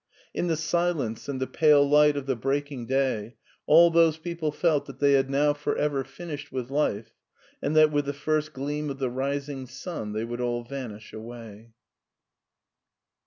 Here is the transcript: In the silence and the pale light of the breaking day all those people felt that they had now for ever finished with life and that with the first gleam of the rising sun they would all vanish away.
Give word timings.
In 0.33 0.47
the 0.47 0.57
silence 0.57 1.29
and 1.29 1.39
the 1.39 1.45
pale 1.45 1.87
light 1.87 2.17
of 2.17 2.25
the 2.25 2.35
breaking 2.35 2.87
day 2.87 3.35
all 3.67 3.91
those 3.91 4.17
people 4.17 4.51
felt 4.51 4.87
that 4.87 4.97
they 4.97 5.13
had 5.13 5.29
now 5.29 5.53
for 5.53 5.75
ever 5.77 6.03
finished 6.03 6.51
with 6.51 6.71
life 6.71 7.11
and 7.61 7.75
that 7.75 7.91
with 7.91 8.05
the 8.05 8.11
first 8.13 8.51
gleam 8.51 8.89
of 8.89 8.97
the 8.97 9.11
rising 9.11 9.67
sun 9.67 10.13
they 10.13 10.25
would 10.25 10.41
all 10.41 10.63
vanish 10.63 11.13
away. 11.13 11.73